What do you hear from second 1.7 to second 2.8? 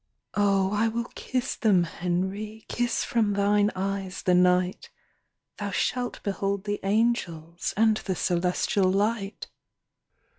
Henry,